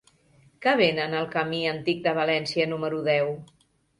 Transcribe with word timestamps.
Què 0.65 0.71
venen 0.79 1.13
al 1.17 1.27
camí 1.35 1.59
Antic 1.73 2.01
de 2.09 2.15
València 2.21 2.67
número 2.75 3.05
deu? 3.13 3.33